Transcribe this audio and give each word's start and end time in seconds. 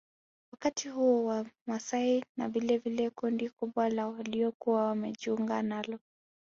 Wakati 0.51 0.89
huo 0.89 1.25
Wamasai 1.25 2.23
na 2.37 2.49
vilevile 2.49 3.09
kundi 3.09 3.49
kubwa 3.49 3.89
la 3.89 4.07
waliokuwa 4.07 4.85
wamejiunga 4.85 5.61
nalo 5.61 5.99